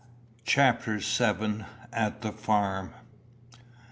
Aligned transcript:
CHAPTER 0.45 0.97
VII. 0.97 1.63
AT 1.93 2.23
THE 2.23 2.31
FARM. 2.31 2.91